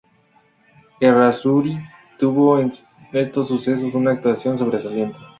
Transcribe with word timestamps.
Errázuriz 0.99 1.83
tuvo 2.17 2.57
en 2.57 2.73
estos 3.13 3.49
sucesos 3.49 3.93
una 3.93 4.13
actuación 4.13 4.57
sobresaliente. 4.57 5.19